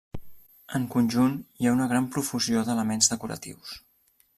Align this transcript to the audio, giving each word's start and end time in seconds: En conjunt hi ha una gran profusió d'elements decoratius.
En 0.79 0.87
conjunt 0.95 1.37
hi 1.61 1.69
ha 1.71 1.75
una 1.79 1.89
gran 1.95 2.09
profusió 2.17 2.67
d'elements 2.71 3.15
decoratius. 3.17 3.81